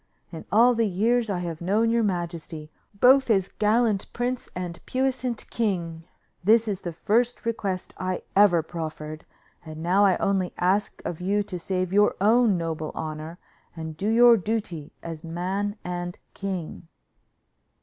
[0.31, 5.47] In all the years I have known your majesty, both as gallant prince and puissant
[5.51, 6.05] king,
[6.43, 9.27] this is the first request I ever proffered,
[9.63, 13.37] and now I only ask of you to save your own noble honor,
[13.77, 16.87] and do your duty as man and king."